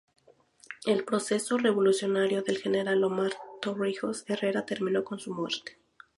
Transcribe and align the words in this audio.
El 0.87 1.03
proceso 1.05 1.59
revolucionario 1.59 2.41
del 2.41 2.57
general 2.57 3.03
Omar 3.03 3.33
Torrijos 3.61 4.23
Herrera 4.27 4.65
terminó 4.65 5.03
con 5.03 5.19
su 5.19 5.31
muerte. 5.31 5.77